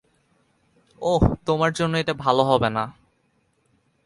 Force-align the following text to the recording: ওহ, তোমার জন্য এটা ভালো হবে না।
ওহ, 1.01 1.23
তোমার 1.45 1.71
জন্য 1.73 1.93
এটা 1.97 2.13
ভালো 2.13 2.43
হবে 2.43 2.69
না। 2.69 2.83